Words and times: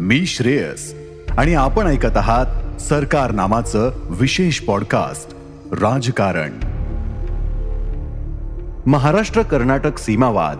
मी 0.00 0.26
श्रेयस. 0.26 0.94
आणि 1.38 1.54
आपण 1.54 1.86
ऐकत 1.86 2.16
आहात 2.16 2.80
सरकार 2.80 3.30
नामाचं 3.30 3.90
विशेष 4.10 4.60
पॉडकास्ट 4.60 5.34
राजकारण. 5.72 6.50
महाराष्ट्र 8.86 9.42
कर्नाटक 9.42 9.98
सीमावाद 9.98 10.58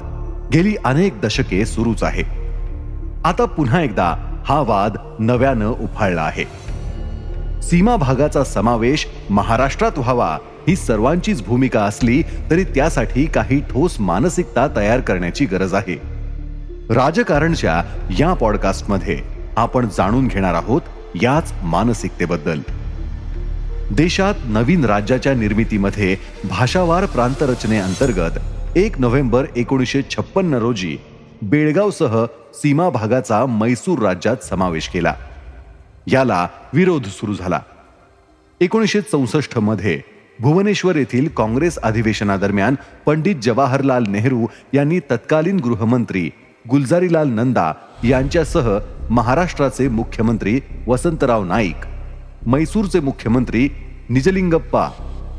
गेली 0.52 0.77
अनेक 0.84 1.20
दशके 1.20 1.66
सुरूच 1.66 2.02
आहे. 2.02 2.23
आता 3.24 3.45
पुन्हा 3.45 3.82
एकदा 3.82 4.41
हा 4.46 4.60
वाद 4.60 4.96
नव्यानं 5.19 5.66
उफाळला 5.66 6.23
आहे. 6.23 6.45
सीमा 7.62 7.96
भागाचा 7.96 8.45
समावेश 8.45 9.07
महाराष्ट्रात 9.30 9.98
व्हावा 9.98 10.38
ही 10.68 10.77
सर्वांचीच 10.77 11.46
भूमिका 11.46 11.80
असली 11.80 12.23
तरी 12.23 12.65
त्यासाठी 12.65 13.27
काही 13.27 13.60
ठोस 13.60 13.96
मानसिकता 14.01 14.66
तयार 14.77 15.01
करण्याची 15.01 15.45
गरज 15.45 15.74
आहे. 15.74 16.18
राजकारणच्या 16.91 17.83
या 18.19 18.33
पॉडकास्टमध्ये 18.33 19.20
आपण 19.56 19.88
जाणून 19.88 20.26
घेणार 20.26 20.54
आहोत 20.54 20.80
याच 21.23 21.52
मानसिकतेबद्दल. 21.63 22.60
देशात 23.90 24.35
नवीन 24.45 24.85
राज्याच्या 24.85 25.35
निर्मितीमध्ये 25.35 26.16
भाषावार 26.45 27.07
प्रांतरचनेअंतर्गत 27.07 28.38
एक 28.76 28.98
नोव्हेंबर 29.01 29.45
एकोणीसशे 29.57 30.02
छप्पन्न 30.02 30.54
रोजी 30.54 30.96
बेळगावसह 31.43 32.24
सीमा 32.54 32.91
भागाचा 32.91 33.46
मैसूर 33.46 33.98
राज्यात 33.98 34.37
समावेश 34.37 34.88
केला. 34.88 35.15
याला 36.07 36.48
विरोध 36.73 37.04
सुरू 37.04 37.35
झाला. 37.35 37.60
एकोणीसशे 38.60 39.01
चौसष्टमध्ये 39.01 40.01
भुवनेश्वर 40.41 40.96
येथील 40.96 41.29
काँग्रेस 41.29 41.79
अधिवेशनादरम्यान 41.79 42.74
पंडित 43.07 43.37
जवाहरलाल 43.43 44.04
नेहरू 44.09 44.46
यांनी 44.74 45.01
तत्कालीन 45.01 45.57
गृहमंत्री 45.57 46.30
गुलजारीलाल 46.71 47.29
नंदा 47.29 47.73
यांच्यासह 48.05 48.79
महाराष्ट्राचे 49.11 49.88
मुख्यमंत्री 49.88 50.59
वसंतराव 50.87 51.45
नाईक 51.45 51.87
मैसूरचे 52.47 53.01
मुख्यमंत्री 53.01 53.69
निजलिंगप्पा 54.10 54.88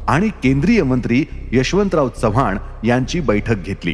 आणि 0.08 0.30
केंद्रीय 0.44 0.83
मंत्री 0.83 1.23
यशवंतराव 1.52 2.09
चव्हाण 2.21 2.58
यांची 2.83 3.19
बैठक 3.19 3.66
घेतली. 3.66 3.94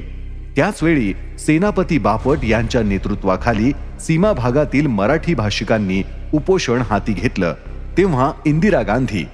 त्याचवेळी 0.56 1.14
सेनापती 1.40 1.98
बापट 1.98 2.44
यांच्या 2.44 2.84
नेतृत्वाखाली 2.84 3.72
सीमा 4.00 4.34
भागातील 4.34 4.88
मराठी 4.88 5.34
भाषिकांनी 5.34 6.02
उपोषण 6.34 6.82
हाती 6.90 7.14
घेतलं. 7.14 7.54
तेव्हा 7.98 8.32
इंदिरा 8.46 8.82
गांधी 8.82 9.26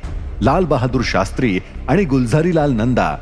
लाल 0.41 0.65
बहादूर 0.65 1.01
शास्त्री 1.05 1.59
आणि 1.87 2.03
गुलझारीलाल 2.03 2.71
नंदा 2.71 3.15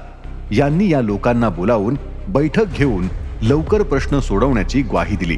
यांनी 0.52 0.90
या 0.90 1.02
लोकांना 1.02 1.50
बोलावून 1.50 1.98
बैठक 2.30 2.78
घेऊन 2.78 3.08
लवकर 3.42 3.84
प्रश्न 3.84 4.20
सोडवण्याची 4.20 4.82
ग्वाही 4.82 5.16
दिली. 5.16 5.36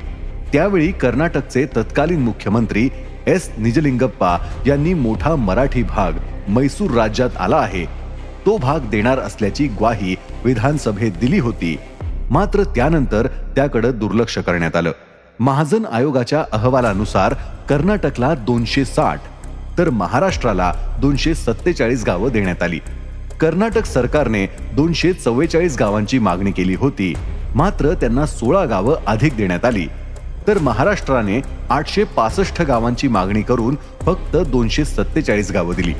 त्यावेळी 0.54 0.92
कर्नाटकचे 0.92 1.66
तत्कालीन 1.66 2.20
मुख्यमंत्री 2.20 2.90
एस. 3.28 3.50
निजलिंगप्पा 3.58 4.38
यांनी 4.68 4.94
मोठा 4.94 5.36
मराठी 5.36 5.84
भाग 5.84 6.12
मैसूर 6.48 6.92
राज्यात 6.92 7.30
आला 7.40 7.58
आहे. 7.58 7.86
तो 8.46 8.58
भाग 8.58 8.80
देणार 8.80 9.20
असल्याची 9.20 9.68
ग्वाही 9.68 10.16
विधानसभेत 10.46 11.12
दिली 11.12 11.40
होती. 11.40 11.78
मात्र 12.30 12.64
त्यानंतर 12.64 13.28
त्याकडे 13.28 13.92
दुर्लक्ष 13.92 14.38
करण्यात 14.38 14.76
आलं. 14.76 14.92
महाजन 15.40 15.86
आयोगाच्या 15.92 16.44
अहवालानुसार 16.52 17.34
कर्नाटकला 17.70 18.34
दोनशे 18.36 18.86
साठ 18.86 19.20
तर 19.78 19.90
महाराष्ट्राला 19.90 20.74
दोनशे 21.02 21.36
सत्तेचाळीस 21.36 22.04
गावं 22.08 22.30
देण्यात 22.30 22.64
आली. 22.64 22.80
कर्नाटक 23.40 23.86
सरकारने 23.86 24.46
दोनशे 24.74 25.14
चव्वेचाळीस 25.14 25.78
गावांची 25.80 26.20
मागणी 26.20 26.52
केली 26.52 26.76
होती. 26.76 27.14
मात्र 27.56 27.94
त्यांना 27.94 28.26
सोळा 28.26 28.66
गावं 28.66 28.96
अधिक 29.08 29.36
देण्यात 29.36 29.66
आली. 29.66 29.88
तर 30.48 30.58
महाराष्ट्राने 30.58 31.42
आठशे 31.70 32.04
पासष्ट 32.04 32.62
गावांची 32.62 33.08
मागणी 33.08 33.42
करून 33.42 33.76
फक्त 34.02 34.38
दोनशे 34.38 34.86
सत्तेचाळीस 34.86 35.52
गावं 35.52 35.76
दिली. 35.76 35.94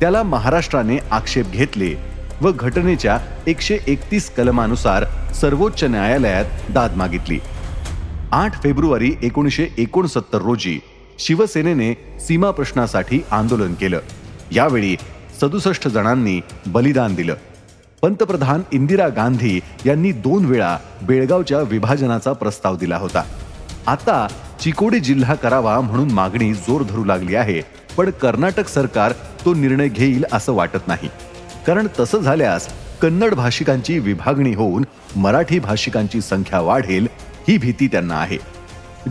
त्याला 0.00 0.22
महाराष्ट्राने 0.22 0.98
आक्षेप 1.10 1.50
घेतले 1.50 1.94
व 2.40 2.52
घटनेच्या 2.52 3.18
एकशे 3.46 3.78
एकतीस 3.86 4.30
कलमानुसार 4.30 5.32
सर्वोच्च 5.32 5.84
न्यायालयात 5.84 6.44
दाद 6.70 6.96
मागितली. 6.96 7.38
आठ 8.32 8.62
फेब्रुवारी 8.62 9.12
एकोणीसशे 9.22 9.66
एकोणसत्तर 9.78 10.38
रोजी 10.38 10.80
शिवसेनेने 11.18 12.18
सीमा 12.20 12.50
प्रश्नासाठी 12.50 13.20
आंदोलन 13.30 13.74
केलं. 13.74 13.98
यावेळी 14.52 14.96
सदुसष्ट 15.40 15.88
जणांनी 15.88 16.40
बलिदान 16.66 17.14
दिलं. 17.14 17.34
पंतप्रधान 18.02 18.62
इंदिरा 18.72 19.08
गांधी 19.08 19.58
यांनी 19.86 20.10
दोन 20.12 20.44
वेळा 20.44 20.76
बेळगावच्या 21.02 21.60
विभाजनाचा 21.60 22.32
प्रस्ताव 22.32 22.76
दिला 22.76 22.96
होता. 22.96 23.22
आता 23.86 24.26
चिकोडी 24.60 25.00
जिल्हा 25.00 25.34
करावा 25.34 25.80
म्हणून 25.80 26.10
मागणी 26.12 26.52
जोर 26.54 26.82
धरू 26.82 27.04
लागली 27.04 27.34
आहे 27.34 27.60
पण 27.96 28.10
कर्नाटक 28.22 28.68
सरकार 28.68 29.12
तो 29.44 29.54
निर्णय 29.54 29.88
घेईल 29.88 30.24
असं 30.32 30.52
वाटत 30.52 30.88
नाही. 30.88 31.08
कारण 31.66 31.86
तसं 32.00 32.20
झाल्यास 32.20 32.68
कन्नड 33.02 33.34
भाषिकांची 33.34 33.98
विभागणी 33.98 34.54
होऊन 34.54 34.84
मराठी 35.16 35.58
भाषिकांची 35.58 36.20
संख्या 36.20 36.60
वाढेल 36.60 37.06
ही 37.48 37.58
भीती 37.58 37.86
त्यांना 37.86 38.14
आहे. 38.14 38.38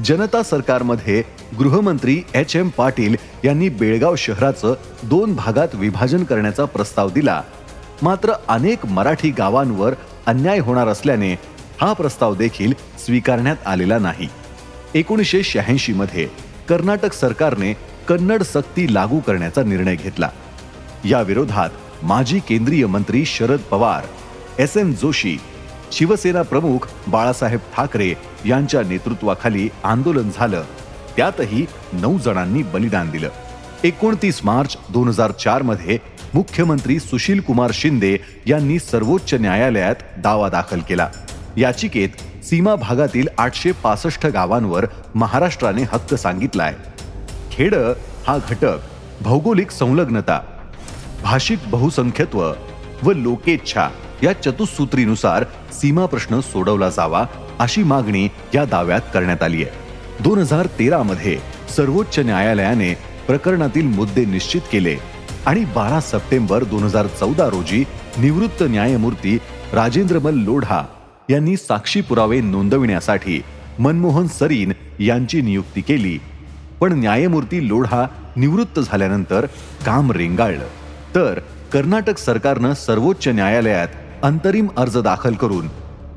जनता 0.05 0.41
सरकारमध्ये 0.43 1.21
गृहमंत्री 1.59 2.21
एच 2.35 2.55
एम 2.55 2.69
पाटील 2.69 3.15
यांनी 3.43 3.69
बेळगाव 3.69 4.15
शहराचं 4.17 4.73
दोन 5.03 5.35
भागात 5.35 5.75
विभाजन 5.75 6.23
करण्याचा 6.23 6.65
प्रस्ताव 6.65 7.09
दिला 7.09 7.41
मात्र 8.02 8.34
अनेक 8.47 8.85
मराठी 8.85 9.30
गावांवर 9.31 9.94
अन्याय 10.25 10.59
होणार 10.59 10.88
असल्याने 10.88 11.34
हा 11.81 11.94
प्रस्ताव 11.94 12.35
देखील 12.35 12.74
स्वीकारण्यात 13.06 13.56
आलेला 13.66 13.97
नाही. 14.00 14.28
एकोणीसशे 14.96 15.44
शहाऐंशी 15.44 15.94
मध्ये 15.94 16.28
कर्नाटक 16.69 17.13
सरकारने 17.13 17.74
कन्नड 18.08 18.44
सक्ती 18.44 18.94
लागू 18.94 19.19
करण्याचा 19.19 19.63
निर्णय 19.63 19.96
घेतला. 19.96 20.30
या 21.06 21.22
विरोधात 21.22 21.69
माजी 22.03 22.40
केंद्रीय 22.40 22.85
मंत्री 22.85 23.25
शरद 23.25 23.59
पवार 23.59 24.06
एस 24.62 24.78
एम 24.78 24.94
जोशी 24.94 25.38
शिवसेना 25.91 26.41
प्रमुख 26.41 26.88
बाळासाहेब 27.08 27.59
ठाकरे 27.78 28.14
यांच्या 28.46 28.81
नेतृत्वाखाली 28.81 29.69
आंदोलन 29.84 30.29
झालं. 30.35 30.64
त्यातही 31.18 31.66
नऊ 31.94 32.19
जणांनी 32.19 32.64
बलिदान 32.64 33.09
दिलं. 33.09 33.29
एकोणतीस 33.84 34.41
मार्च 34.44 34.78
दोन 34.90 35.08
हजार 35.08 35.31
चारमध्ये 35.31 36.16
मुख्यमंत्री 36.37 36.99
सुशील 36.99 37.39
कुमार 37.41 37.71
शिंदे 37.73 38.17
यांनी 38.45 38.79
सर्वोच्च 38.79 39.33
न्यायालयात 39.33 39.95
दावा 40.17 40.49
दाखल 40.49 40.79
केला. 40.79 41.07
याचिकेत 41.57 42.09
सीमा 42.45 42.75
भागातील 42.75 43.27
आठशे 43.37 43.71
पासष्ट 43.83 44.27
गावांवर 44.27 44.85
महाराष्ट्राने 45.15 45.83
हक्क 45.83 46.13
सांगितलाय. 46.13 46.73
खेड 47.51 47.75
हा 48.27 48.37
घटक 48.49 48.65
भौगोलिक 49.21 49.71
संलग्नता 49.71 50.39
भाषिक 51.23 51.59
बहुसंख्यत्व 51.67 52.53
व 53.03 53.11
लोकेच्छा 53.11 53.89
या 54.23 54.33
चतुसूत्रीनुसार 54.33 55.43
सीमा 55.73 56.05
प्रश्न 56.05 56.39
सोडवला 56.39 56.89
जावा 56.89 57.25
अशी 57.59 57.83
मागणी 57.83 58.27
या 58.55 58.65
दाव्यात 58.65 59.11
करण्यात 59.13 59.43
आली 59.43 59.63
आहे. 59.63 60.23
दोन 60.23 60.40
हजार 60.40 60.66
तेरा 60.79 61.03
मध्ये 61.03 61.37
सर्वोच्च 61.75 62.19
न्यायालयाने 62.19 62.93
प्रकरणातील 63.28 63.85
मुद्दे 63.87 64.25
निश्चित 64.25 64.61
केले 64.72 64.97
आणि 65.47 65.64
बारा 65.66 65.99
सप्टेंबर 65.99 66.64
दोन 66.64 66.84
हजार 66.84 67.08
चौदा 67.08 67.46
रोजी 67.49 67.84
निवृत्त 68.17 68.64
न्यायमूर्ती 68.64 69.38
राजेंद्रमल 69.73 70.34
लोढा 70.34 70.82
यांनी 71.29 71.55
साक्षी 71.58 72.02
पुरावे 72.02 72.40
नोंदविण्यासाठी 72.41 73.41
मनमोहन 73.79 74.28
सरीन 74.28 74.72
यांची 74.99 75.41
नियुक्ती 75.41 75.82
केली. 75.82 76.17
पण 76.79 76.94
न्यायमूर्ती 76.94 77.67
लोढा 77.67 78.05
निवृत्त 78.35 78.79
झाल्यानंतर 78.79 79.46
काम 79.85 80.11
रेंगाळलं. 80.11 80.67
तर 81.16 81.40
कर्नाटक 81.73 82.17
सरकारनं 82.17 82.73
सर्वोच्च 82.73 83.28
न्यायालयात 83.28 83.88
अंतरिम 84.23 84.67
अर्ज 84.78 84.97
दाखल 84.97 85.34
करून 85.34 85.67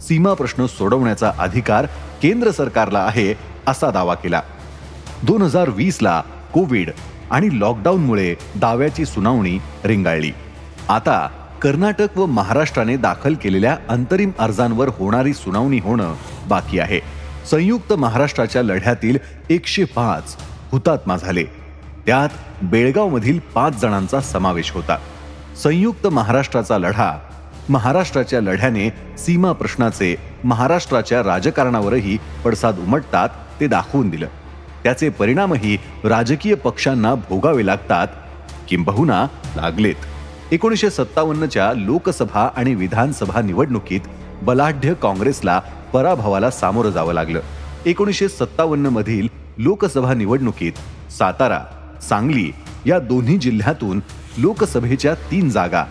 सीमा 0.01 0.33
प्रश्न 0.35 0.67
सोडवण्याचा 0.67 1.33
अधिकार 1.39 1.87
केंद्र 2.23 2.51
सरकारला 2.51 2.99
आहे 2.99 3.35
असा 3.67 3.91
दावा 3.91 4.15
केला. 4.15 4.41
दोन 5.23 5.43
हजार 5.43 5.71
वीसला 5.71 6.23
कोविड 6.55 6.91
आणि 7.31 7.61
लॉकडाऊनमुळे 7.61 8.35
दाव्याची 8.57 9.05
सुनावणी 9.05 9.59
रेंगाळली. 9.85 10.33
आता 10.89 11.29
कर्नाटक 11.63 12.19
व 12.19 12.27
महाराष्ट्राने 12.27 12.97
दाखल 12.97 13.35
केलेल्या 13.35 13.77
अंतरिम 13.89 14.31
अर्जांवर 14.39 14.89
होणारी 14.89 15.35
सुनावणी 15.35 15.79
होणं 15.79 16.15
बाकी 16.49 16.79
आहे. 16.79 17.01
संयुक्त 17.51 17.93
महाराष्ट्राच्या 17.93 18.63
लढ्यातील 18.63 19.19
एकशे 19.51 19.85
पाच 19.85 20.37
हुतात्मा 20.73 21.17
झाले. 21.17 21.45
त्यात 22.07 22.29
बेळगावमधील 22.63 23.39
पाच 23.39 23.81
जणांचा 23.81 24.21
समावेश 24.21 24.71
होता. 24.71 24.97
संयुक्त 25.63 26.07
महाराष्ट्राचा 26.07 26.79
लढा 26.79 27.19
महाराष्ट्राच्या 27.69 28.41
लढ्याने 28.41 28.89
सीमा 29.19 29.53
प्रश्नाचे 29.53 30.17
महाराष्ट्राच्या 30.45 31.23
राजकारणावरही 31.23 32.19
पडसाद 32.45 32.79
उमटतात 32.79 33.29
ते 33.61 33.67
दाखवून 33.67 34.11
दिलं. 34.11 34.27
त्याचे 34.85 35.09
परिणामही 35.09 35.77
राजकीय 36.05 36.55
पक्षांना 36.55 37.15
भोगावे 37.15 37.67
लागतात. 37.67 38.09
किंबहुना 38.69 39.27
लागलेत. 39.57 39.95
एकोणीसशे 40.53 40.91
सत्तावन्नच्या 40.91 41.73
लोकसभा 41.73 42.49
आणि 42.57 42.75
विधानसभा 42.75 43.41
निवडणुकीत 43.41 44.01
बलाढ्य 44.43 44.95
काँग्रेसला 44.95 45.61
पराभवाला 45.93 46.51
सामोरं 46.51 46.91
जावं 46.91 47.13
लागलं. 47.13 47.41
एकोणीसशे 47.87 48.29
सत्तावन्न 48.29 48.87
मधील 48.87 49.29
लोकसभा 49.59 50.15
निवडणुकीत 50.15 50.73
सातारा 51.13 51.61
सांगली 52.09 52.51
या 52.87 52.99
दोन्ही 52.99 53.37
जिल्ह्यातून 53.39 54.01
लोकसभेच्या 54.39 55.15
तीन 55.15 55.49
जागा 55.51 55.85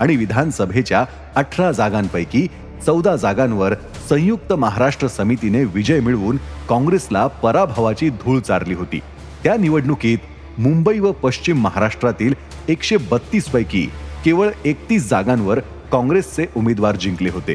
आणि 0.00 0.16
विधानसभेच्या 0.16 1.04
अठरा 1.36 1.72
जागांपैकी 1.72 2.46
चौदा 2.86 3.16
जागांवर 3.16 3.74
संयुक्त 4.08 4.52
महाराष्ट्र 4.52 5.08
समितीने 5.08 5.64
विजय 5.64 6.00
मिळवून 6.00 6.36
काँग्रेसला 6.68 7.26
पराभवाची 7.26 8.08
धूळ 8.08 8.40
चारली 8.40 8.74
होती. 8.74 9.00
त्या 9.44 9.56
निवडणुकीत 9.56 10.18
मुंबई 10.58 10.98
व 10.98 11.12
पश्चिम 11.12 11.60
महाराष्ट्रातील 11.60 12.34
एकशे 12.68 12.96
बत्तीस 12.96 13.44
पैकी 13.44 13.86
केवळ 14.24 14.48
एकतीस 14.64 15.08
जागांवर 15.08 15.58
काँग्रेसचे 15.92 16.46
उमेदवार 16.56 16.96
जिंकले 16.96 17.30
होते. 17.30 17.54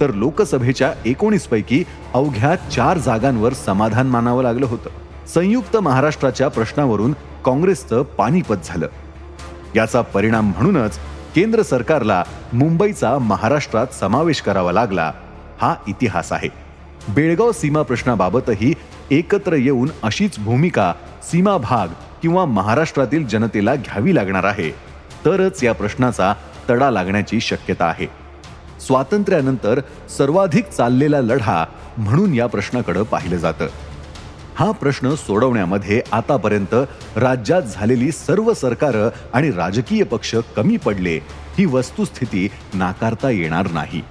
तर 0.00 0.12
लोकसभेच्या 0.14 0.92
एकोणीस 1.06 1.46
पैकी 1.46 1.84
अवघ्या 2.14 2.56
चार 2.56 2.98
जागांवर 2.98 3.52
समाधान 3.52 4.06
मानावं 4.06 4.42
लागलं 4.42 4.66
होतं. 4.66 4.90
संयुक्त 5.34 5.76
महाराष्ट्राच्या 5.76 6.48
प्रश्नावरून 6.48 7.12
काँग्रेसचं 7.44 8.02
पानिपत 8.02 8.56
झालं. 8.64 8.86
याचा 9.76 10.00
परिणाम 10.00 10.50
म्हणूनच 10.50 10.98
केंद्र 11.34 11.62
सरकारला 11.62 12.24
मुंबईचा 12.52 13.18
महाराष्ट्रात 13.18 13.86
समावेश 14.00 14.40
करावा 14.40 14.72
लागला 14.72 15.12
हा 15.60 15.74
इतिहास 15.88 16.32
आहे. 16.32 16.48
बेळगाव 17.08 17.52
सीमा 17.52 17.82
प्रश्नाबाबतही 17.82 18.74
एकत्र 19.10 19.52
येऊन 19.52 19.90
अशीच 20.02 20.38
भूमिका 20.38 20.92
सीमा 21.22 21.56
भाग 21.56 21.88
किंवा 22.22 22.44
महाराष्ट्रातील 22.44 23.26
जनतेला 23.26 23.74
घ्यावी 23.74 24.14
लागणार 24.14 24.44
आहे. 24.44 24.70
तरच 25.24 25.64
या 25.64 25.72
प्रश्नाचा 25.74 26.34
तडा 26.70 26.90
लागण्याची 26.90 27.40
शक्यता 27.40 27.84
आहे. 27.84 28.06
स्वातंत्र्यानंतर 28.86 29.80
सर्वाधिक 30.18 30.68
चाललेला 30.68 31.20
लढा 31.20 31.64
म्हणून 31.98 32.34
या 32.34 32.46
प्रश्नाकडे 32.46 33.02
पाहिलं 33.02 33.36
जातं. 33.36 33.66
हा 34.54 34.70
प्रश्न 34.70 35.14
सोडवण्यामध्ये 35.14 36.02
आतापर्यंत 36.12 36.74
राज्यात 37.16 37.62
झालेली 37.62 38.12
सर्व 38.12 38.54
सरकारं 38.54 39.08
आणि 39.34 39.50
राजकीय 39.50 40.02
पक्ष 40.02 40.34
कमी 40.56 40.76
पडले 40.76 41.16
ही 41.58 41.64
वस्तुस्थिती 41.64 42.48
नाकारता 42.74 43.30
येणार 43.30 43.70
नाही. 43.70 44.02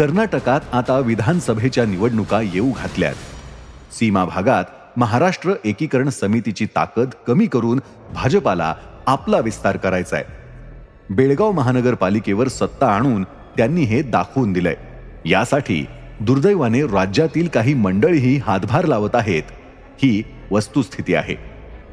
कर्नाटकात 0.00 0.60
आता 0.72 0.98
विधानसभेच्या 0.98 1.84
निवडणुका 1.84 2.40
येऊ 2.40 2.70
घातल्यात. 2.72 3.14
सीमा 3.92 4.24
भागात 4.24 4.64
महाराष्ट्र 4.96 5.52
एकीकरण 5.64 6.08
समितीची 6.08 6.66
ताकद 6.66 7.10
कमी 7.26 7.46
करून 7.46 7.80
भाजपाला 8.14 8.74
आपला 9.06 9.38
विस्तार 9.38 9.76
करायचा 9.76 10.16
आहे 10.16 10.24
बेळगाव 11.10 11.52
महानगरपालिकेवर 11.52 12.48
सत्ता 12.48 12.86
आणून 12.86 13.22
त्यांनी 13.56 13.82
हे 13.82 14.02
दाखवून 14.02 14.52
दिलंय. 14.52 14.76
यासाठी 15.26 15.86
दुर्दैवाने 16.20 16.82
राज्यातील 16.82 17.48
काही 17.48 17.74
मंडळीही 17.74 18.36
हातभार 18.36 18.84
लावत 18.84 19.14
आहेत. 19.14 19.42
ही 20.02 20.22
वस्तुस्थिती 20.50 21.14
आहे. 21.14 21.34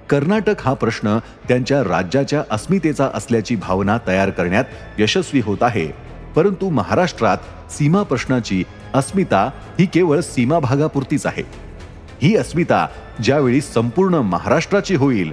कर्नाटक 0.09 0.55
हा 0.61 0.73
प्रश्न 0.73 1.17
त्यांच्या 1.47 1.83
राज्याच्या 1.83 2.43
अस्मितेचा 2.51 3.09
असल्याची 3.13 3.55
भावना 3.55 3.97
तयार 4.07 4.29
करण्यात 4.29 4.65
यशस्वी 4.97 5.39
होत 5.39 5.57
आहे 5.61 6.06
परंतु 6.37 6.69
महाराष्ट्रात 6.69 7.37
सीमा 7.71 8.01
प्रश्नाची 8.03 8.63
अस्मिता 8.93 9.49
ही 9.79 9.85
केवळ 9.85 10.19
सीमा 10.19 10.59
भागापुरतीच 10.59 11.25
आहे. 11.25 11.43
ही 12.21 12.35
अस्मिता 12.37 12.85
ज्यावेळी 13.23 13.61
संपूर्ण 13.61 14.15
महाराष्ट्राची 14.15 14.95
होईल 14.95 15.31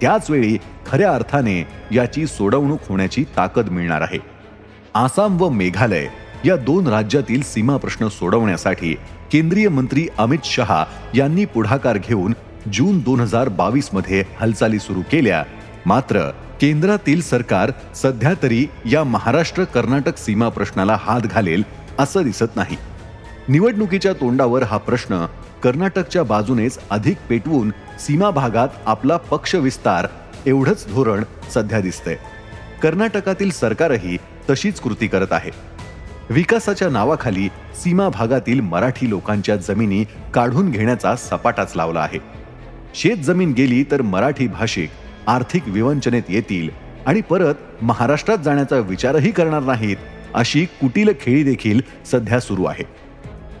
त्याचवेळी 0.00 0.56
खऱ्या 0.86 1.14
अर्थाने 1.14 1.58
याची 1.92 2.26
सोडवणूक 2.26 2.80
होण्याची 2.88 3.24
ताकद 3.36 3.68
मिळणार 3.68 4.00
आहे. 4.00 4.18
आसाम 4.94 5.40
व 5.40 5.48
मेघालय 5.48 6.06
या 6.44 6.56
दोन 6.56 6.86
राज्यातील 6.88 7.42
सीमा 7.42 7.76
प्रश्न 7.76 8.08
सोडवण्यासाठी 8.08 8.94
केंद्रीय 9.32 9.68
मंत्री 9.68 10.06
अमित 10.18 10.44
शहा 10.44 10.84
यांनी 11.14 11.44
पुढाकार 11.44 11.98
घेऊन 11.98 12.34
जून 12.72 12.98
दोन 12.98 13.20
हजार 13.20 13.48
बावीसमध्ये 13.48 14.24
हालचाली 14.40 14.78
सुरू 14.78 15.02
केल्या 15.12 15.44
मात्र 15.86 16.30
केंद्रातील 16.60 17.22
सरकार 17.22 17.70
सध्या 17.94 18.32
तरी 18.42 18.66
या 18.90 19.04
महाराष्ट्र 19.04 19.64
कर्नाटक 19.64 20.18
सीमा 20.18 20.48
प्रश्नाला 20.48 20.98
हात 21.00 21.20
घालेल 21.20 21.62
असं 21.98 22.22
दिसत 22.22 22.56
नाही. 22.56 22.76
निवडणुकीच्या 23.48 24.12
तोंडावर 24.12 24.62
हा 24.62 24.76
प्रश्न 24.76 25.26
कर्नाटकच्या 25.64 26.22
बाजूनेच 26.22 26.78
अधिक 26.90 27.16
पेटवून 27.28 27.70
सीमा 27.98 28.30
भागात 28.30 28.68
आपला 28.86 29.16
पक्ष 29.16 29.54
विस्तार 29.54 30.06
एवढंच 30.46 30.86
धोरण 30.94 31.24
सध्या 31.54 31.80
दिसतंय. 31.80 32.16
कर्नाटकातील 32.82 33.50
सरकारही 33.50 34.16
तशीच 34.50 34.80
कृती 34.80 35.06
करत 35.06 35.32
आहे. 35.32 35.50
विकासाच्या 36.30 36.88
नावाखाली 36.88 37.48
सीमा 37.76 38.08
भागातील 38.08 38.60
मराठी 38.60 39.10
लोकांच्या 39.10 39.56
जमिनी 39.56 40.04
काढून 40.34 40.70
घेण्याचा 40.70 41.16
सपाटाच 41.16 41.72
लावला 41.76 42.00
आहे. 42.00 42.18
शेत 42.94 43.16
जमीन 43.16 43.52
गेली 43.52 43.84
तर 43.90 44.02
मराठी 44.02 44.46
भाषिक 44.46 44.90
आर्थिक 45.26 45.68
विवंचनेत 45.68 46.22
येतील 46.28 46.68
आणि 47.06 47.20
परत 47.20 47.82
महाराष्ट्रात 47.82 48.38
जाण्याचा 48.38 48.76
विचारही 48.78 49.30
करणार 49.30 49.62
नाहीत 49.62 49.96
अशी 50.34 50.64
कुटील 50.80 51.12
खेळी 51.20 51.42
देखील 51.44 51.80
सध्या 52.12 52.40
सुरू 52.40 52.64
आहे. 52.64 52.84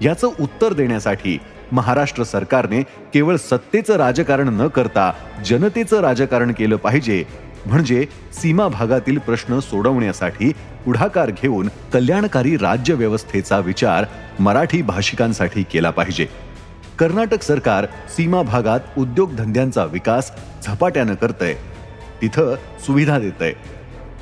याचं 0.02 0.30
उत्तर 0.40 0.72
देण्यासाठी 0.72 1.38
महाराष्ट्र 1.72 2.22
सरकारने 2.22 2.82
केवळ 3.14 3.36
सत्तेचं 3.36 3.96
राजकारण 3.96 4.48
न 4.48 4.66
करता 4.68 5.10
जनतेचं 5.46 6.00
राजकारण 6.00 6.52
केलं 6.52 6.76
पाहिजे 6.76 7.22
म्हणजे 7.66 8.04
सीमा 8.32 8.68
भागातील 8.68 9.18
प्रश्न 9.18 9.58
सोडवण्यासाठी 9.60 10.50
पुढाकार 10.84 11.30
घेऊन 11.30 11.68
कल्याणकारी 11.92 12.56
राज्य 12.56 12.94
व्यवस्थेचा 12.94 13.58
विचार 13.58 14.04
मराठी 14.38 14.82
भाषिकांसाठी 14.82 15.62
केला 15.62 15.90
पाहिजे. 15.90 16.26
कर्नाटक 16.98 17.42
सरकार 17.42 17.86
सीमा 18.16 18.42
भागात 18.42 18.80
उद्योगधंद्यांचा 18.98 19.84
विकास 19.84 20.32
झपाट्यानं 20.66 21.14
करतंय. 21.14 21.54
तिथं 22.22 22.54
सुविधा 22.86 23.18
देतंय. 23.18 23.52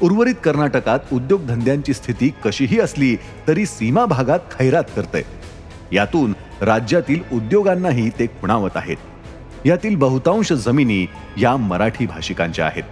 उर्वरित 0.02 0.35
कर्नाटकात 0.44 0.99
उद्योगधंद्यांची 1.12 1.92
स्थिती 1.92 2.32
कशीही 2.44 2.80
असली 2.80 3.16
तरी 3.49 3.66
सीमा 3.66 4.04
भागात 4.04 4.38
खैरात 4.58 4.85
करतंय. 4.97 5.23
यातून 5.92 6.35
राज्यातील 6.61 7.20
उद्योगांनाही 7.32 8.11
ते 8.11 8.26
खुणावत 8.26 8.70
आहेत. 8.75 8.97
यातील 9.64 9.97
बहुतांश 9.97 10.52
जमिनी 10.52 11.06
या 11.37 11.56
मराठी 11.56 12.06
भाषिकांच्या 12.06 12.66
आहेत. 12.66 12.82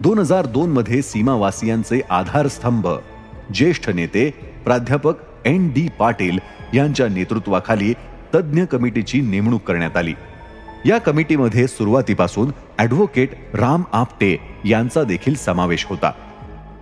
दोन 0.00 0.18
हजार 0.18 0.46
दोन 0.46 0.70
मध्ये 0.70 1.02
सीमावासियांचे 1.02 2.00
आधारस्तंभ 2.10 2.88
ज्येष्ठ 3.54 3.90
नेते 3.90 4.30
प्राध्यापक 4.64 5.14
एन 5.44 5.68
डी 5.68 5.88
पाटील 5.98 6.38
यांच्या 6.74 7.08
नेतृत्वाखाली 7.08 7.94
तज्ज्ञ 8.36 8.64
कमिटीची 8.64 9.20
नेमणूक 9.20 9.62
करण्यात 9.62 9.96
आली. 9.96 10.14
या 10.86 10.98
कमिटीमध्ये 10.98 11.66
सुरुवातीपासून 11.66 12.50
ॲडव्होकेट 12.78 13.30
राम 13.54 13.82
आपटे 13.92 14.36
यांचा 14.64 15.02
देखील 15.02 15.34
समावेश 15.34 15.84
होता. 15.84 16.12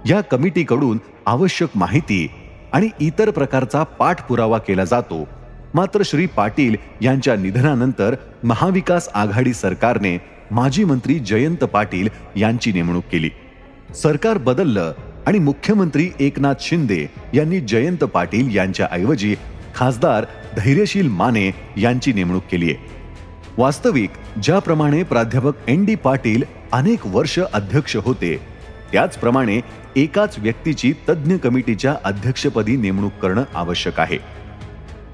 या 0.08 0.20
कमिटीकडून 0.20 0.99
आवश्यक 1.26 1.68
माहिती 1.75 2.30
आणि 2.73 2.88
इतर 3.00 3.30
प्रकारचा 3.30 3.82
पाठपुरावा 3.82 4.58
केला 4.58 4.84
जातो. 4.84 5.28
मात्र 5.75 6.02
श्री 6.04 6.26
पाटील 6.26 6.76
यांच्या 7.00 7.37
निधनानंतर 7.37 8.14
महाविकास 8.44 9.08
आघाडी 9.14 9.52
सरकारने 9.52 10.18
माजी 10.50 10.84
मंत्री 10.84 11.18
जयंत 11.18 11.64
पाटील 11.64 12.08
यांची 12.37 12.73
नेमणूक 12.73 13.04
केली. 13.12 13.30
सरकार 13.94 14.38
बदललं 14.38 14.92
आणि 15.26 15.38
मुख्यमंत्री 15.38 16.11
एकनाथ 16.20 16.54
शिंदे 16.61 17.06
यांनी 17.34 17.61
जयंत 17.61 18.04
पाटील 18.04 18.56
यांच्या 18.56 18.88
ऐवजी 18.92 19.34
खासदार 19.75 20.25
धैर्यशील 20.56 21.08
माने 21.08 21.50
यांची 21.76 22.12
नेमणूक 22.12 22.42
केली 22.50 22.70
आहे. 22.70 22.87
वास्तविक 23.58 24.11
ज्याप्रमाणे 24.42 25.02
प्राध्यापक 25.02 25.68
एन 25.68 25.84
डी 25.84 25.94
पाटील 25.94 26.42
अनेक 26.73 27.06
वर्ष 27.06 27.38
अध्यक्ष 27.38 27.96
होते 27.96 28.40
त्याचप्रमाणे 28.92 29.61
एकाच 29.96 30.38
व्यक्तीची 30.38 30.92
तज्ज्ञ 31.08 31.37
कमिटीच्या 31.37 31.94
अध्यक्षपदी 32.04 32.76
नेमणूक 32.76 33.12
करणं 33.23 33.44
आवश्यक 33.54 34.00
आहे. 34.00 34.18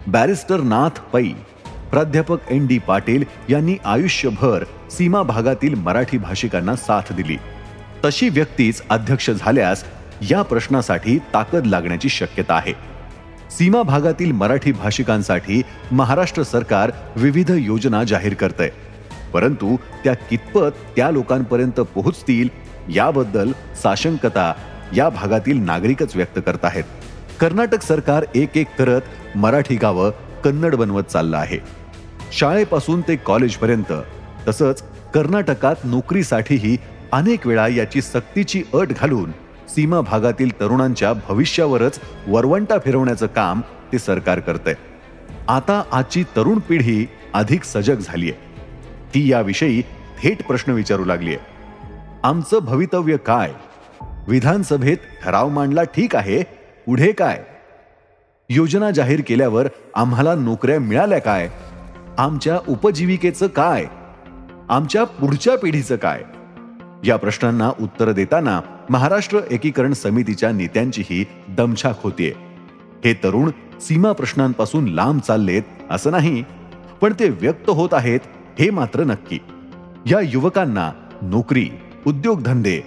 बॅरिस्टर 0.06 0.60
नाथ 0.60 1.00
पै 1.12 1.22
प्राध्यापक 1.90 2.38
एन 2.50 2.66
डी 2.66 2.78
पाटील 2.78 3.24
यांनी 3.48 3.76
आयुष्यभर 3.84 4.64
सीमा 4.90 5.22
भागातील 5.22 5.74
मराठी 5.74 6.18
भाषिकांना 6.18 6.76
साथ 6.76 7.12
दिली. 7.12 7.36
तशी 8.04 8.28
व्यक्तीच 8.28 8.82
अध्यक्ष 8.90 9.30
झाल्यास 9.30 9.84
या 10.30 10.42
प्रश्नासाठी 10.42 11.18
ताकद 11.18 11.66
लागण्याची 11.66 12.08
शक्यता 12.08 12.54
आहे. 12.54 12.72
सीमा 13.50 13.82
भागातील 13.82 14.32
मराठी 14.32 14.72
भाषिकांसाठी 14.72 15.62
महाराष्ट्र 15.92 16.42
सरकार 16.42 16.90
विविध 17.16 17.50
योजना 17.50 18.04
जाहीर 18.04 18.34
करतंय. 18.34 18.70
परंतु 19.34 19.76
त्या 20.04 20.14
कितपत 20.14 20.70
त्या 20.96 21.10
लोकांपर्यंत 21.10 21.80
पोहोचतील 21.80 22.48
याबद्दल 22.94 23.52
साशंकता 23.82 24.52
या 24.96 25.08
भागातील 25.08 25.60
नागरिकच 25.64 26.16
व्यक्त 26.16 26.38
करत 26.46 26.64
आहेत. 26.64 26.84
कर्नाटक 27.40 27.82
सरकार 27.82 28.24
एक 28.34 28.56
एक 28.56 28.66
करत 28.78 29.00
मराठी 29.34 29.76
गावं 29.76 30.10
कन्नड 30.44 30.74
बनवत 30.74 31.02
चाललं 31.02 31.36
आहे. 31.36 31.58
शाळेपासून 32.32 33.00
ते 33.00 33.16
कॉलेजपर्यंत 33.16 33.92
तसंच 34.48 34.82
कर्नाटकात 35.14 35.76
नोकरीसाठीही 35.84 36.76
अनेक 37.12 37.46
वेळा 37.46 37.68
याची 37.68 38.02
सक्तीची 38.02 38.62
अट 38.74 38.88
घालून 38.88 39.30
सीमा 39.74 40.00
भागातील 40.00 40.60
तरुणांच्या 40.60 41.12
भविष्यावरच 41.12 42.00
वरवंटा 42.26 42.78
फिरवण्याचं 42.78 43.26
काम 43.26 43.60
ते 43.92 43.98
सरकार 43.98 44.40
करतंय. 44.40 44.74
आता 45.48 45.82
आजची 45.92 46.22
तरुण 46.22 46.58
पिढी 46.58 47.08
अधिक 47.34 47.64
सजग 47.64 47.98
झालीय. 47.98 48.32
ती 49.14 49.30
याविषयी 49.30 49.82
थेट 50.22 50.46
प्रश्न 50.46 50.72
विचारू 50.72 51.04
लागलीय. 51.04 51.36
आमचं 52.24 52.58
भवितव्य 52.62 53.16
काय? 53.16 53.52
विधानसभेत 54.28 54.96
ठराव 55.24 55.48
मांडला 55.48 55.82
ठीक 55.82 56.16
आहे 56.16 56.42
पुढे 56.86 57.12
काय? 57.12 57.44
योजना 58.50 58.90
जाहीर 58.90 59.22
केल्यावर 59.26 59.68
आम्हाला 59.94 60.34
नोकऱ्या 60.34 60.80
मिळाल्या 60.80 61.18
काय? 61.18 61.50
आमच्या 62.18 62.58
उपजीविकेचं 62.68 63.46
काय? 63.46 63.84
आमच्या 64.68 65.04
पुढच्या 65.04 65.58
पिढीचं 65.58 65.96
काय? 65.96 66.22
या 67.04 67.16
प्रश्नांना 67.16 67.70
उत्तर 67.80 68.12
देताना 68.12 68.60
महाराष्ट्र 68.90 69.40
एकीकरण 69.50 69.92
समितीच्या 69.92 70.52
नेत्यांचीही 70.52 71.24
दमछाक 71.48 72.02
होतीये. 72.02 72.32
हे 73.04 73.12
तरुण 73.14 73.50
सीमा 73.80 74.12
प्रश्नांपासून 74.12 74.88
लांब 74.88 75.20
चाललेत 75.20 75.62
असं 75.90 76.10
नाही 76.10 76.44
पण 77.00 77.12
ते 77.20 77.28
व्यक्त 77.28 77.70
होत 77.70 77.88
आहेत 77.92 78.20
हे 78.58 78.70
मात्र 78.70 79.04
नक्की. 79.04 79.38
या 80.06 80.20
युवकांना 80.20 80.90
नोकरी 81.22 81.68
उद्योगधंदे 82.06 82.80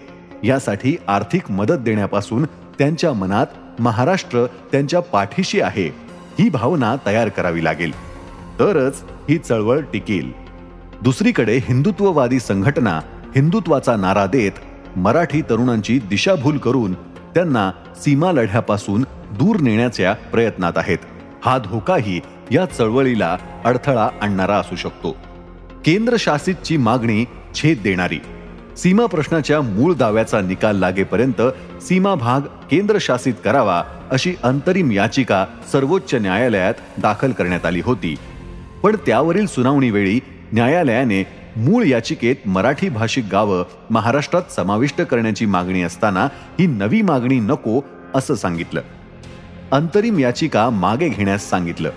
यासाठी 0.43 0.95
आर्थिक 1.07 1.51
मदत 1.51 1.74
देण्यापासून 1.74 2.43
त्यांच्या 2.77 3.13
मनात 3.13 3.48
महाराष्ट्र 3.79 4.45
त्यांच्या 4.72 5.00
पाठीशी 5.00 5.62
आहे 5.62 5.88
ही 6.39 6.50
भावना 6.50 6.95
तयार 7.05 7.29
करावी 7.29 7.63
लागेल. 7.63 7.91
तरच 8.60 9.03
ही 9.29 9.38
चळवळ 9.38 9.79
टिकेल. 9.93 10.31
दुसरीकडे 11.01 11.57
हिंदुत्ववादी 11.57 12.39
संघटना 12.39 13.00
हिंदुत्वाचा 13.36 13.95
नारा 13.95 14.25
देत 14.25 14.51
मराठी 14.95 15.41
तरुणांची 15.41 16.00
दिशाभूल 16.00 16.57
करून 16.57 16.93
त्यांना 17.33 17.71
सीमा 17.95 18.31
लढ्यापासून 18.31 19.01
दूर 19.31 19.59
नेण्याच्या 19.59 20.13
प्रयत्नात 20.13 20.73
आहेत. 20.75 20.97
हा 21.45 21.57
धोकाही 21.57 22.21
या 22.51 22.65
चळवळीला 22.65 23.38
अडथळा 23.65 24.09
आणणारा 24.21 24.55
असू 24.55 24.75
शकतो. 24.75 25.12
केंद्र 25.85 26.15
शासितची 26.19 26.77
मागणी 26.77 27.25
छेद 27.55 27.77
देणारी. 27.83 28.19
सीमा 28.77 29.05
प्रश्नाच्या 29.05 29.62
मूळ 29.62 29.93
दाव्याचा 29.93 30.41
निकाल 30.41 30.77
लागेपर्यंत 30.77 31.41
सीमा 31.81 32.15
भाग 32.15 32.41
केंद्र 32.41 32.97
शासित 33.01 33.33
करावा 33.43 33.83
अशी 34.12 34.35
अंतरिम 34.43 34.91
याचिका 34.91 35.45
सर्वोच्च 35.71 36.15
न्यायालयात 36.15 36.73
दाखल 36.97 37.31
करण्यात 37.31 37.65
आली 37.65 37.81
होती. 37.81 38.15
पण 38.83 38.95
त्यावरील 38.95 39.45
सुनावणीवेळी 39.45 40.19
न्यायालयाने 40.53 41.42
मूळ 41.55 41.86
याचिकेत 41.86 42.36
मराठी 42.45 42.89
भाषिक 42.89 43.25
गावं 43.31 43.63
महाराष्ट्रात 43.89 44.51
समाविष्ट 44.51 45.01
करण्याची 45.01 45.45
मागणी 45.45 45.81
असताना 45.83 46.24
ही 46.60 46.67
नवी 46.67 47.01
मागणी 47.01 47.39
नको 47.39 47.81
असं 48.15 48.36
सांगितलं. 48.36 48.81
अंतरिम 49.72 50.19
याचिका 50.19 50.69
मागे 50.69 51.10
घेण्यास 51.10 51.50
सांगितलं. 51.50 51.91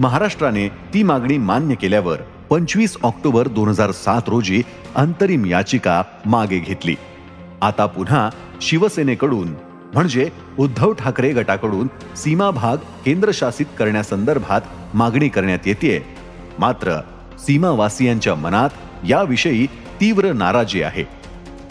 महाराष्ट्राने 0.00 0.68
ती 0.68 1.02
मागणी 1.02 1.38
मान्य 1.38 1.74
केल्यावर 1.74 2.16
पंचवीस 2.50 2.96
ऑक्टोबर 3.02 3.48
दोन 3.48 3.68
हजार 3.68 3.90
सात 3.90 4.28
रोजी 4.28 4.62
अंतरिम 4.94 5.46
याचिका 5.46 6.02
मागे 6.26 6.58
घेतली. 6.58 6.94
आता 7.62 7.86
पुन्हा 7.86 8.30
शिवसेनेकडून 8.60 9.54
म्हणजे 9.94 10.28
उद्धव 10.58 10.92
ठाकरे 10.92 11.32
गटाकडून 11.32 11.88
सीमा 12.16 12.50
भाग 12.50 12.76
केंद्रशासित 13.04 13.66
करण्यासंदर्भात 13.78 14.60
मागणी 14.94 15.28
करण्यात 15.28 15.66
येते 15.66 16.06
मात्र 16.58 17.00
सीमावासियांच्या 17.38 18.34
मनात 18.34 18.70
याविषयी 19.08 19.66
तीव्र 20.00 20.32
नाराजी 20.32 20.82
आहे. 20.82 21.04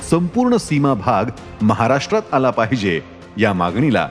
संपूर्ण 0.10 0.58
सीमा 0.58 0.94
भाग 0.94 1.26
महाराष्ट्रात 1.62 2.34
आला 2.34 2.50
पाहिजे 2.50 3.02
या 3.38 3.54
मागणीला 3.54 4.10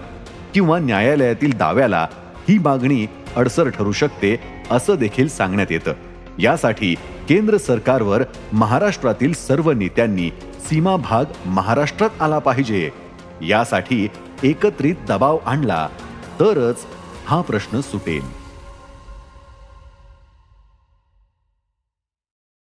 किंवा 0.54 0.78
न्यायालयातील 0.78 1.56
दाव्याला 1.56 2.06
ही 2.48 2.58
मागणी 2.58 3.06
अडसर 3.36 3.68
ठरू 3.68 3.92
शकते 3.92 4.40
असं 4.70 4.94
देखील 4.94 5.28
सांगण्यात 5.28 5.72
येतं. 5.72 5.92
यासाठी 6.38 6.94
केंद्र 7.28 7.56
सरकारवर 7.56 8.22
महाराष्ट्रातील 8.52 9.32
सर्व 9.32 9.70
नेत्यांनी 9.70 10.30
सीमा 10.68 10.96
भाग 10.96 11.24
महाराष्ट्रात 11.46 12.22
आला 12.22 12.38
पाहिजे. 12.38 12.90
यासाठी 13.42 14.08
एकत्रित 14.42 14.94
दबाव 15.08 15.38
आणला 15.46 15.88
तरच 16.40 16.76
हा 17.26 17.40
प्रश्न 17.40 17.80
सुटेल. 17.80 18.41